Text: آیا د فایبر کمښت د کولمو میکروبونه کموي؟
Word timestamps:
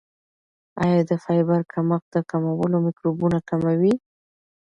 آیا 0.83 1.01
د 1.09 1.11
فایبر 1.23 1.61
کمښت 1.73 2.07
د 2.13 2.15
کولمو 2.29 2.79
میکروبونه 2.87 3.37
کموي؟ 3.49 3.93